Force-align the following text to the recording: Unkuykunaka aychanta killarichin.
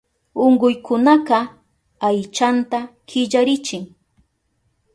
Unkuykunaka 0.43 1.39
aychanta 2.07 2.79
killarichin. 3.07 3.83